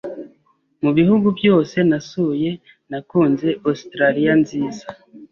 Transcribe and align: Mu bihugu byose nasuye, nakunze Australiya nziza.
Mu 0.83 0.89
bihugu 0.97 1.27
byose 1.39 1.77
nasuye, 1.89 2.49
nakunze 2.89 3.47
Australiya 3.67 4.33
nziza. 4.41 4.85